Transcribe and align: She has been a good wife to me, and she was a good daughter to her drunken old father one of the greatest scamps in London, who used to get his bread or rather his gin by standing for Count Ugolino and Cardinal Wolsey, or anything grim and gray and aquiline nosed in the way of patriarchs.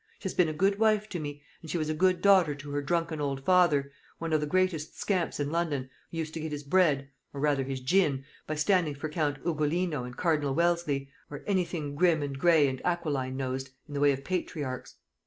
She 0.17 0.23
has 0.23 0.33
been 0.33 0.49
a 0.49 0.51
good 0.51 0.79
wife 0.79 1.07
to 1.09 1.19
me, 1.19 1.43
and 1.61 1.69
she 1.69 1.77
was 1.77 1.87
a 1.87 1.93
good 1.93 2.23
daughter 2.23 2.55
to 2.55 2.71
her 2.71 2.81
drunken 2.81 3.21
old 3.21 3.45
father 3.45 3.91
one 4.17 4.33
of 4.33 4.41
the 4.41 4.47
greatest 4.47 4.99
scamps 4.99 5.39
in 5.39 5.51
London, 5.51 5.91
who 6.09 6.17
used 6.17 6.33
to 6.33 6.39
get 6.39 6.51
his 6.51 6.63
bread 6.63 7.11
or 7.35 7.39
rather 7.39 7.63
his 7.63 7.81
gin 7.81 8.25
by 8.47 8.55
standing 8.55 8.95
for 8.95 9.09
Count 9.09 9.37
Ugolino 9.45 10.03
and 10.03 10.17
Cardinal 10.17 10.55
Wolsey, 10.55 11.11
or 11.29 11.43
anything 11.45 11.93
grim 11.95 12.23
and 12.23 12.39
gray 12.39 12.67
and 12.67 12.81
aquiline 12.83 13.37
nosed 13.37 13.69
in 13.87 13.93
the 13.93 13.99
way 13.99 14.11
of 14.11 14.23
patriarchs. 14.23 14.95